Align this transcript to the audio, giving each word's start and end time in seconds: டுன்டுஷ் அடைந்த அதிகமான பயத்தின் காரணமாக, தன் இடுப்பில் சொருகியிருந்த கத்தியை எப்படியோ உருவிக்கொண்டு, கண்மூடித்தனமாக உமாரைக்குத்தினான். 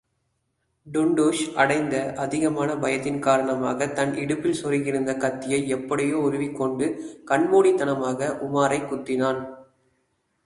டுன்டுஷ் 0.87 1.43
அடைந்த 1.53 1.95
அதிகமான 2.15 2.69
பயத்தின் 2.75 3.19
காரணமாக, 3.19 3.87
தன் 3.87 4.13
இடுப்பில் 4.15 4.57
சொருகியிருந்த 4.63 5.17
கத்தியை 5.17 5.67
எப்படியோ 5.67 6.17
உருவிக்கொண்டு, 6.17 6.87
கண்மூடித்தனமாக 7.27 8.31
உமாரைக்குத்தினான். 8.47 9.41